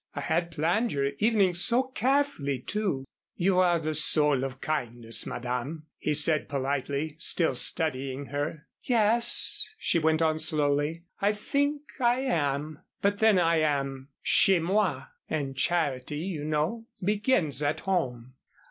I 0.15 0.21
had 0.21 0.49
planned 0.49 0.93
your 0.93 1.11
evening 1.19 1.53
so 1.53 1.83
carefully, 1.83 2.57
too" 2.57 3.05
"You 3.45 3.59
are 3.59 3.77
the 3.77 3.93
soul 3.93 4.43
of 4.43 4.59
kindness, 4.59 5.27
Madame," 5.27 5.85
he 5.99 6.15
said 6.15 6.49
politely, 6.49 7.17
still 7.19 7.53
studying 7.53 8.25
her. 8.33 8.65
"Yes," 8.81 9.75
she 9.77 9.99
went 9.99 10.23
on, 10.23 10.39
slowly, 10.39 11.03
"I 11.19 11.33
think 11.33 11.81
I 11.99 12.21
am. 12.21 12.79
But 13.03 13.19
then 13.19 13.37
I 13.37 13.57
am 13.57 14.09
chez 14.23 14.57
moi, 14.59 15.03
and 15.29 15.55
charity, 15.55 16.17
you 16.17 16.45
know, 16.45 16.87
begins 17.03 17.61
at 17.61 17.81
home." 17.81 18.33